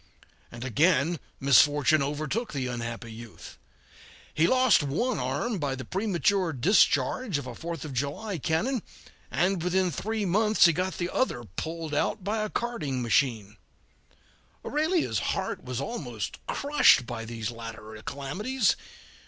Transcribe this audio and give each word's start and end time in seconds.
And 0.51 0.65
again 0.65 1.19
misfortune 1.39 2.01
overtook 2.01 2.53
the 2.53 2.65
unhappy 2.65 3.11
youth. 3.13 3.59
He 4.33 4.47
lost 4.47 4.81
one 4.81 5.19
arm 5.19 5.59
by 5.59 5.75
the 5.75 5.85
premature 5.85 6.53
discharge 6.53 7.37
of 7.37 7.45
a 7.45 7.53
Fourth 7.53 7.85
of 7.85 7.93
July 7.93 8.39
cannon, 8.39 8.81
and 9.29 9.61
within 9.61 9.91
three 9.91 10.25
months 10.25 10.65
he 10.65 10.73
got 10.73 10.97
the 10.97 11.11
other 11.11 11.43
pulled 11.43 11.93
out 11.93 12.23
by 12.23 12.41
a 12.41 12.49
carding 12.49 13.03
machine. 13.03 13.57
Aurelia's 14.65 15.19
heart 15.19 15.63
was 15.63 15.79
almost 15.79 16.39
crushed 16.47 17.05
by 17.05 17.23
these 17.23 17.51
latter 17.51 18.01
calamities. 18.03 18.75